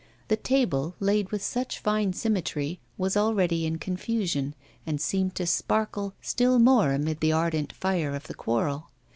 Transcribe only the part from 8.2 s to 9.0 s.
the quarrel.